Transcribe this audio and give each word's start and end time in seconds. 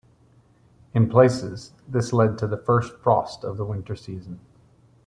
In 0.95 1.11
places, 1.11 1.73
this 1.87 2.11
led 2.11 2.39
to 2.39 2.47
the 2.47 2.57
first 2.57 2.95
frost 2.97 3.43
of 3.43 3.57
the 3.57 3.65
winter 3.65 3.95
season. 3.95 4.39